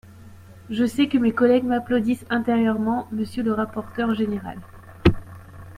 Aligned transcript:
Je 0.71 0.83
sais 0.83 1.07
que 1.07 1.19
mes 1.19 1.31
collègues 1.31 1.65
m’applaudissent 1.65 2.25
intérieurement, 2.31 3.07
monsieur 3.11 3.43
le 3.43 3.53
rapporteur 3.53 4.15
général 4.15 4.57